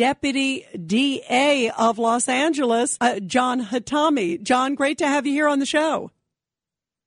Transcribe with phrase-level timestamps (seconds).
[0.00, 4.42] Deputy DA of Los Angeles, uh, John Hatami.
[4.42, 6.10] John, great to have you here on the show.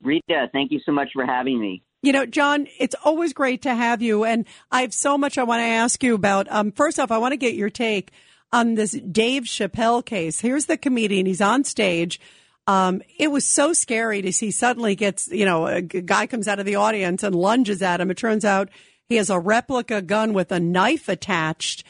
[0.03, 1.81] Rita, thank you so much for having me.
[2.03, 4.25] You know, John, it's always great to have you.
[4.25, 6.45] And I have so much I want to ask you about.
[6.51, 8.11] Um, first off, I want to get your take
[8.51, 10.39] on this Dave Chappelle case.
[10.39, 11.25] Here's the comedian.
[11.25, 12.19] He's on stage.
[12.67, 16.59] Um, it was so scary to see suddenly gets, you know, a guy comes out
[16.59, 18.11] of the audience and lunges at him.
[18.11, 18.69] It turns out
[19.09, 21.83] he has a replica gun with a knife attached.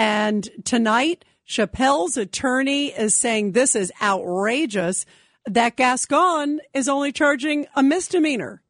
[0.00, 5.04] And tonight, Chappelle's attorney is saying this is outrageous
[5.44, 8.62] that Gascon is only charging a misdemeanor.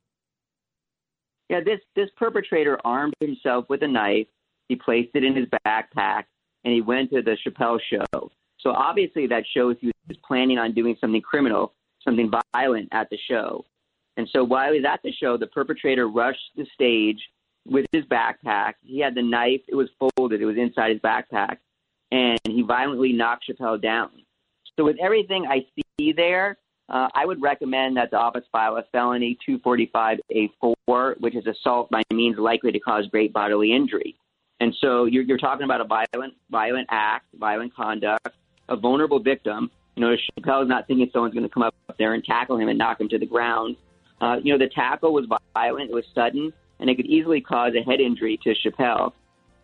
[1.48, 4.26] Yeah, this this perpetrator armed himself with a knife.
[4.68, 6.24] He placed it in his backpack
[6.64, 8.30] and he went to the Chappelle show.
[8.58, 11.74] So obviously that shows he was planning on doing something criminal,
[12.04, 13.64] something violent at the show.
[14.16, 17.20] And so while he was at the show, the perpetrator rushed the stage
[17.66, 18.74] with his backpack.
[18.82, 21.58] He had the knife, it was folded, it was inside his backpack,
[22.10, 24.10] and he violently knocked Chappelle down.
[24.76, 25.66] So with everything I
[25.98, 26.56] see there,
[26.88, 32.02] uh, I would recommend that the office file a felony 245A4, which is assault by
[32.12, 34.16] means likely to cause great bodily injury.
[34.58, 38.28] And so you're, you're talking about a violent, violent act, violent conduct,
[38.68, 39.70] a vulnerable victim.
[39.96, 42.68] You know, Chappelle is not thinking someone's going to come up there and tackle him
[42.68, 43.76] and knock him to the ground.
[44.20, 47.74] Uh, you know, the tackle was violent, it was sudden, and it could easily cause
[47.74, 49.12] a head injury to Chappelle.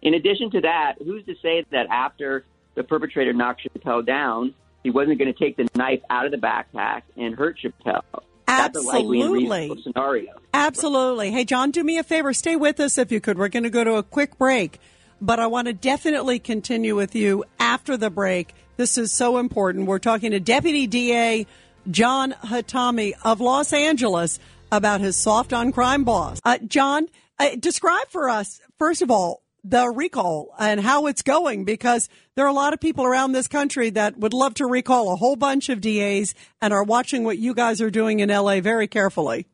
[0.03, 4.91] In addition to that, who's to say that after the perpetrator knocked Chappelle down, he
[4.91, 8.03] wasn't going to take the knife out of the backpack and hurt Chappelle?
[8.47, 9.83] Absolutely.
[9.83, 10.33] scenario.
[10.55, 11.33] Absolutely.
[11.33, 12.33] Hey, John, do me a favor.
[12.33, 13.39] Stay with us if you could.
[13.39, 14.79] We're going to go to a quick break,
[15.21, 18.55] but I want to definitely continue with you after the break.
[18.77, 19.87] This is so important.
[19.87, 21.47] We're talking to Deputy DA
[21.91, 24.39] John Hatami of Los Angeles
[24.71, 26.41] about his soft on crime boss.
[26.45, 31.65] Uh, John, uh, describe for us, first of all, the recall and how it's going
[31.65, 35.13] because there are a lot of people around this country that would love to recall
[35.13, 38.61] a whole bunch of DAs and are watching what you guys are doing in LA
[38.61, 39.47] very carefully.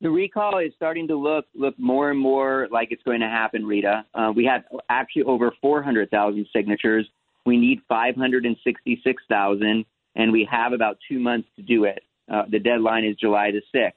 [0.00, 3.64] The recall is starting to look look more and more like it's going to happen,
[3.64, 4.04] Rita.
[4.14, 7.08] Uh, we have actually over 400,000 signatures.
[7.46, 9.84] We need 566,000,
[10.16, 12.02] and we have about two months to do it.
[12.32, 13.92] Uh, the deadline is July the 6th.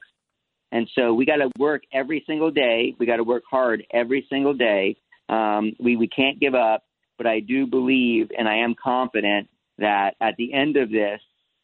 [0.72, 2.94] And so we got to work every single day.
[2.98, 4.96] We got to work hard every single day.
[5.28, 6.84] Um, we, we can't give up,
[7.16, 9.48] but I do believe and I am confident
[9.78, 11.20] that at the end of this,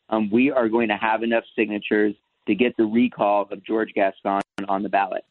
[0.08, 2.14] um, we are going to have enough signatures
[2.46, 5.24] to get the recall of George Gascon on the ballot.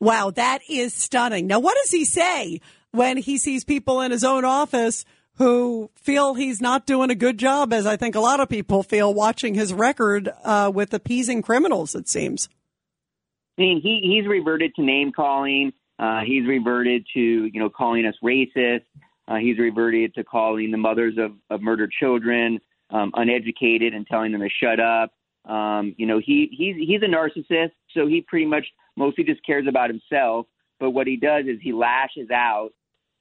[0.00, 1.46] Wow, that is stunning.
[1.46, 2.60] Now, what does he say
[2.90, 5.04] when he sees people in his own office
[5.36, 8.82] who feel he's not doing a good job, as I think a lot of people
[8.82, 12.48] feel watching his record uh, with appeasing criminals, it seems?
[13.58, 15.72] I mean, he he's reverted to name calling.
[15.98, 18.84] Uh, he's reverted to you know calling us racist.
[19.28, 22.58] Uh, he's reverted to calling the mothers of, of murdered children
[22.92, 25.12] um, uneducated and telling them to shut up.
[25.50, 28.66] Um, you know, he he's he's a narcissist, so he pretty much
[28.96, 30.46] mostly just cares about himself.
[30.78, 32.70] But what he does is he lashes out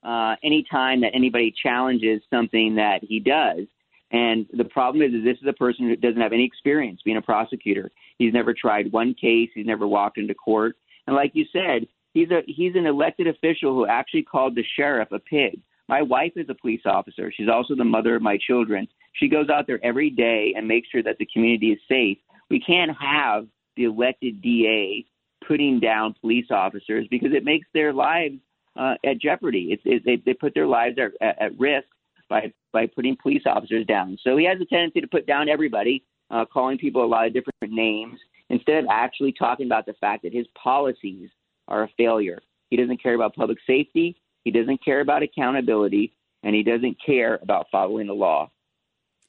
[0.03, 3.67] uh, anytime that anybody challenges something that he does.
[4.11, 7.17] And the problem is, is this is a person who doesn't have any experience being
[7.17, 7.91] a prosecutor.
[8.17, 9.49] He's never tried one case.
[9.53, 10.75] He's never walked into court.
[11.07, 15.11] And like you said, he's a he's an elected official who actually called the sheriff
[15.11, 15.61] a pig.
[15.87, 17.31] My wife is a police officer.
[17.35, 18.87] She's also the mother of my children.
[19.13, 22.17] She goes out there every day and makes sure that the community is safe.
[22.49, 25.05] We can't have the elected DA
[25.47, 28.35] putting down police officers because it makes their lives
[28.75, 29.69] uh, at jeopardy.
[29.71, 31.87] It's, it, they, they put their lives at, at, risk
[32.29, 34.17] by by putting police officers down.
[34.23, 37.33] So he has a tendency to put down everybody, uh, calling people a lot of
[37.33, 41.29] different names instead of actually talking about the fact that his policies
[41.67, 42.41] are a failure.
[42.69, 44.15] He doesn't care about public safety.
[44.43, 48.49] He doesn't care about accountability, and he doesn't care about following the law.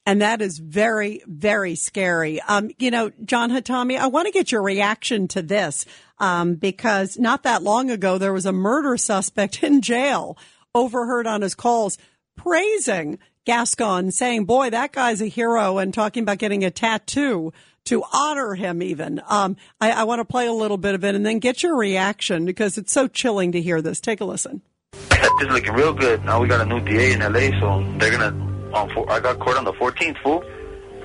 [0.05, 2.41] And that is very, very scary.
[2.41, 5.85] Um, you know, John Hatami, I want to get your reaction to this
[6.19, 10.37] um, because not that long ago there was a murder suspect in jail
[10.75, 11.97] overheard on his calls
[12.35, 17.51] praising Gascon, saying, "Boy, that guy's a hero," and talking about getting a tattoo
[17.85, 18.81] to honor him.
[18.81, 21.61] Even um, I, I want to play a little bit of it and then get
[21.61, 23.99] your reaction because it's so chilling to hear this.
[23.99, 24.61] Take a listen.
[24.93, 26.23] It's looking real good.
[26.23, 28.52] Now we got a new DA in LA, so they're gonna.
[28.73, 30.43] On four, I got court on the 14th, fool,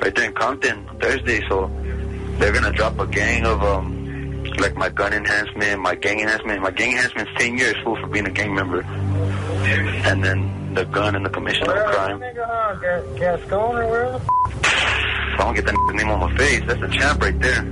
[0.00, 1.46] right there in Compton Thursday.
[1.48, 1.70] So
[2.38, 6.62] they're gonna drop a gang of um, like my gun enhancement, my gang enhancement.
[6.62, 11.14] My gang enhancement's 10 years, fool, for being a gang member, and then the gun
[11.14, 12.20] and the commission of a crime.
[13.18, 14.20] Gascon or where the
[14.62, 16.62] I don't get that name on my face.
[16.66, 17.62] That's a champ right there.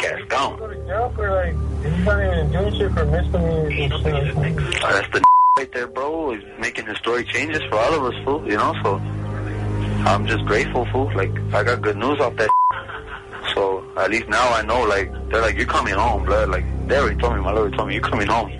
[0.00, 0.58] Gascon.
[0.58, 5.31] go to jail for like, he's not even doing shit for misdemeanors and that's the
[5.56, 6.32] right there, bro.
[6.32, 8.42] He's making historic changes for all of us, fool.
[8.50, 8.96] You know, so
[10.06, 11.12] I'm just grateful, fool.
[11.14, 12.50] Like I got good news off that.
[13.54, 16.48] So at least now I know, like they're like, you're coming home, blood.
[16.48, 18.50] Like they already told me, my lawyer told me, you're coming home.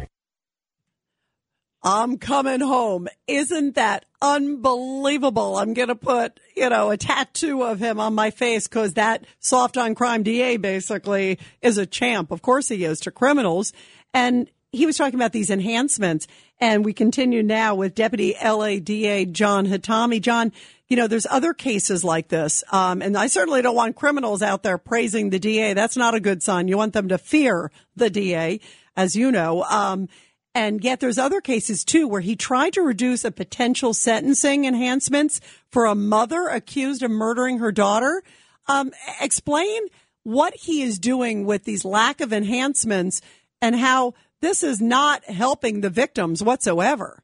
[1.85, 3.09] I'm coming home.
[3.27, 5.57] Isn't that unbelievable?
[5.57, 9.25] I'm going to put, you know, a tattoo of him on my face because that
[9.41, 12.31] soft on crime DA basically is a champ.
[12.31, 13.73] Of course he is to criminals.
[14.15, 16.27] And he was talking about these enhancements.
[16.63, 20.23] And we continue now with Deputy LADA John Hatami.
[20.23, 20.53] John,
[20.87, 22.63] you know, there's other cases like this.
[22.71, 25.75] Um, and I certainly don't want criminals out there praising the DA.
[25.75, 26.69] That's not a good sign.
[26.69, 28.61] You want them to fear the DA,
[28.95, 29.65] as you know.
[29.65, 30.09] Um,
[30.55, 35.41] and yet there's other cases too where he tried to reduce a potential sentencing enhancements
[35.69, 38.23] for a mother accused of murdering her daughter.
[38.69, 39.81] Um, explain
[40.23, 43.21] what he is doing with these lack of enhancements
[43.61, 47.23] and how this is not helping the victims whatsoever.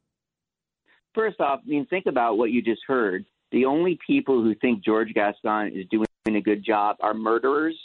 [1.15, 3.27] First off, I mean, think about what you just heard.
[3.51, 7.77] The only people who think George Gascon is doing a good job are murderers,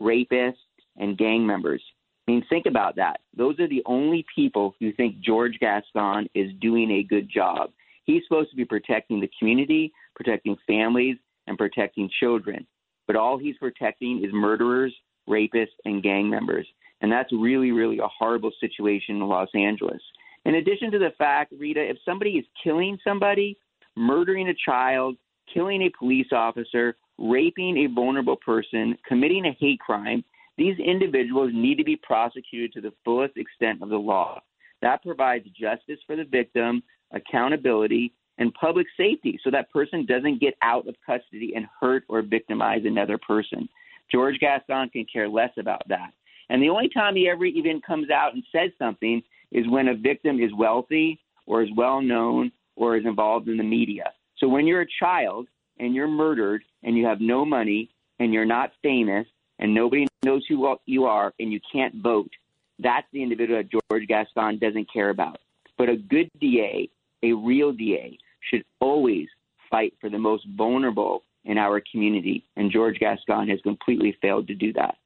[0.00, 0.54] rapists,
[0.96, 1.82] and gang members.
[2.26, 3.20] I mean, think about that.
[3.36, 7.70] Those are the only people who think George Gascon is doing a good job.
[8.04, 11.16] He's supposed to be protecting the community, protecting families,
[11.46, 12.66] and protecting children.
[13.06, 14.94] But all he's protecting is murderers,
[15.28, 16.66] rapists, and gang members.
[17.00, 20.00] And that's really, really a horrible situation in Los Angeles.
[20.44, 23.56] In addition to the fact, Rita, if somebody is killing somebody,
[23.96, 25.16] murdering a child,
[25.52, 30.24] killing a police officer, raping a vulnerable person, committing a hate crime,
[30.56, 34.40] these individuals need to be prosecuted to the fullest extent of the law.
[34.82, 40.54] That provides justice for the victim, accountability, and public safety so that person doesn't get
[40.62, 43.68] out of custody and hurt or victimize another person.
[44.10, 46.12] George Gascon can care less about that.
[46.50, 49.22] And the only time he ever even comes out and says something
[49.52, 53.64] is when a victim is wealthy or is well known or is involved in the
[53.64, 54.12] media.
[54.38, 55.48] So when you're a child
[55.78, 59.26] and you're murdered and you have no money and you're not famous
[59.58, 62.30] and nobody knows who you are and you can't vote,
[62.78, 65.38] that's the individual that George Gascon doesn't care about.
[65.76, 66.88] But a good DA,
[67.22, 68.18] a real DA,
[68.50, 69.26] should always
[69.70, 72.44] fight for the most vulnerable in our community.
[72.56, 74.96] And George Gascon has completely failed to do that.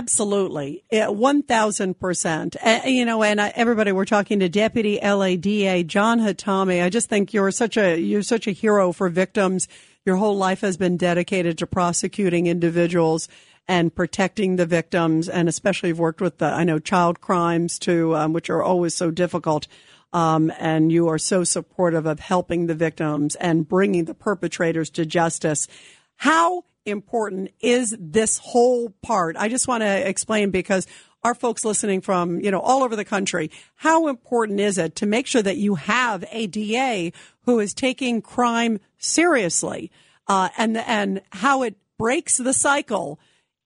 [0.00, 2.56] Absolutely, one thousand percent.
[2.86, 6.82] You know, and everybody, we're talking to Deputy LADA John Hatami.
[6.82, 9.68] I just think you're such a you're such a hero for victims.
[10.06, 13.28] Your whole life has been dedicated to prosecuting individuals
[13.68, 18.16] and protecting the victims, and especially have worked with the I know child crimes too,
[18.16, 19.68] um, which are always so difficult.
[20.14, 25.04] Um, and you are so supportive of helping the victims and bringing the perpetrators to
[25.04, 25.68] justice.
[26.16, 29.36] How important is this whole part?
[29.36, 30.86] I just want to explain because
[31.22, 35.06] our folks listening from, you know, all over the country, how important is it to
[35.06, 37.12] make sure that you have a DA
[37.42, 39.90] who is taking crime seriously,
[40.28, 43.20] uh, and, and how it breaks the cycle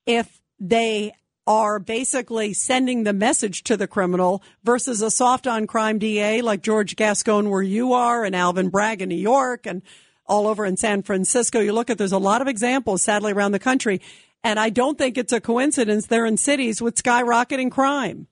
[0.06, 1.12] if they
[1.46, 6.62] are basically sending the message to the criminal versus a soft on crime DA like
[6.62, 9.82] George Gascon where you are and Alvin Bragg in New York and
[10.26, 11.60] all over in San Francisco.
[11.60, 14.00] You look at, there's a lot of examples sadly around the country.
[14.42, 18.26] And I don't think it's a coincidence they're in cities with skyrocketing crime.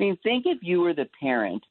[0.00, 1.62] I mean, think if you were the parent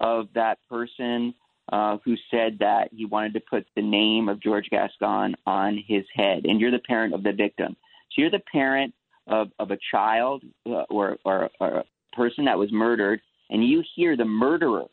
[0.00, 1.34] of that person
[1.72, 6.04] uh, who said that he wanted to put the name of George Gascon on his
[6.14, 7.76] head, and you're the parent of the victim.
[8.10, 8.94] So you're the parent
[9.26, 13.20] of, of a child uh, or, or, or a person that was murdered,
[13.50, 14.84] and you hear the murderer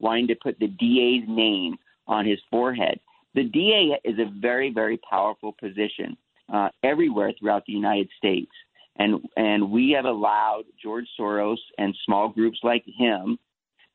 [0.00, 3.00] wanting to put the DA's name on his forehead.
[3.34, 6.16] The DA is a very, very powerful position
[6.52, 8.50] uh, everywhere throughout the United States.
[8.98, 13.38] And, and we have allowed George Soros and small groups like him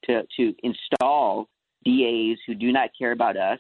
[0.05, 1.47] to, to install
[1.83, 3.59] DAs who do not care about us,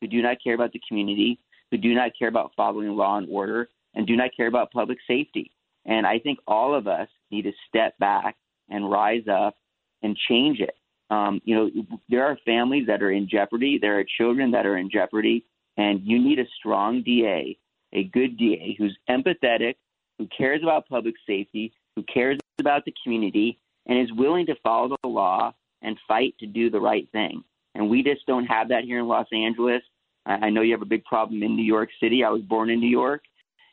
[0.00, 1.38] who do not care about the community,
[1.70, 4.98] who do not care about following law and order, and do not care about public
[5.06, 5.50] safety.
[5.86, 8.36] And I think all of us need to step back
[8.68, 9.54] and rise up
[10.02, 10.74] and change it.
[11.12, 13.78] Um, you know, there are families that are in jeopardy.
[13.78, 15.44] There are children that are in jeopardy,
[15.76, 17.58] and you need a strong DA,
[17.92, 19.74] a good DA who's empathetic,
[20.18, 24.96] who cares about public safety, who cares about the community, and is willing to follow
[25.02, 25.52] the law
[25.82, 27.44] and fight to do the right thing.
[27.74, 29.82] And we just don't have that here in Los Angeles.
[30.24, 32.24] I know you have a big problem in New York City.
[32.24, 33.22] I was born in New York,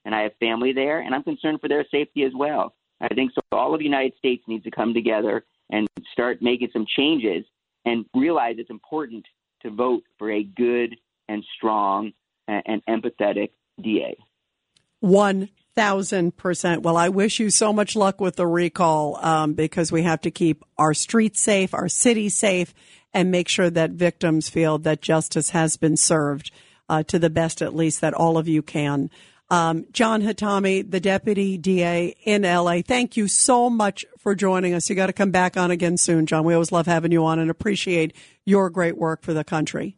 [0.03, 2.74] and I have family there, and I'm concerned for their safety as well.
[3.00, 3.39] I think so.
[3.53, 7.45] All of the United States needs to come together and start making some changes
[7.85, 9.25] and realize it's important
[9.61, 10.95] to vote for a good
[11.27, 12.11] and strong
[12.47, 14.17] and, empathetic DA.
[14.99, 16.81] One thousand percent.
[16.81, 20.31] Well, I wish you so much luck with the recall um, because we have to
[20.31, 22.73] keep our streets safe, our city safe,
[23.13, 26.51] and make sure that victims feel that justice has been served
[26.89, 29.09] uh, to the best, at least, that all of you can.
[29.51, 34.89] Um, John Hatami, the deputy DA in LA, thank you so much for joining us.
[34.89, 36.44] You got to come back on again soon, John.
[36.44, 38.15] We always love having you on and appreciate
[38.46, 39.96] your great work for the country.